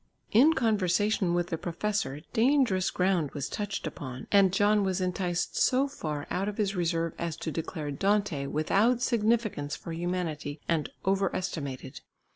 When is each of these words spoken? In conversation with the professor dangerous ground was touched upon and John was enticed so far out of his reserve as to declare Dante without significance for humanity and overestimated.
In 0.31 0.53
conversation 0.53 1.35
with 1.35 1.49
the 1.49 1.59
professor 1.59 2.21
dangerous 2.33 2.89
ground 2.89 3.29
was 3.33 3.47
touched 3.47 3.85
upon 3.85 4.25
and 4.31 4.51
John 4.51 4.83
was 4.83 4.99
enticed 4.99 5.55
so 5.57 5.87
far 5.87 6.25
out 6.31 6.49
of 6.49 6.57
his 6.57 6.75
reserve 6.75 7.13
as 7.19 7.37
to 7.37 7.51
declare 7.51 7.91
Dante 7.91 8.47
without 8.47 9.03
significance 9.03 9.75
for 9.75 9.91
humanity 9.93 10.59
and 10.67 10.89
overestimated. 11.05 12.01